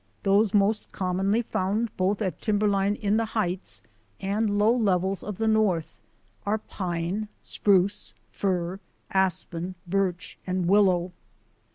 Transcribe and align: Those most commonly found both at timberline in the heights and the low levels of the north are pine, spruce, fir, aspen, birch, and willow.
Those 0.23 0.51
most 0.51 0.91
commonly 0.91 1.43
found 1.43 1.95
both 1.95 2.23
at 2.23 2.41
timberline 2.41 2.95
in 2.95 3.17
the 3.17 3.25
heights 3.37 3.83
and 4.19 4.49
the 4.49 4.53
low 4.53 4.75
levels 4.75 5.23
of 5.23 5.37
the 5.37 5.47
north 5.47 5.99
are 6.43 6.57
pine, 6.57 7.27
spruce, 7.39 8.15
fir, 8.31 8.79
aspen, 9.11 9.75
birch, 9.85 10.39
and 10.47 10.67
willow. 10.67 11.11